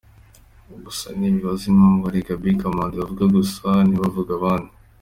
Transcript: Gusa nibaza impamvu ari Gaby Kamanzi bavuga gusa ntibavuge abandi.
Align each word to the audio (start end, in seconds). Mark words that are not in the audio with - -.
Gusa 0.83 1.07
nibaza 1.17 1.65
impamvu 1.71 2.03
ari 2.09 2.19
Gaby 2.27 2.51
Kamanzi 2.59 2.95
bavuga 3.01 3.23
gusa 3.35 3.69
ntibavuge 3.87 4.31
abandi. 4.39 4.71